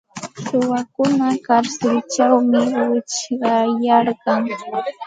Suwakuna 0.45 1.27
karsilćhawmi 1.45 2.59
wichqaryarkan. 2.89 4.43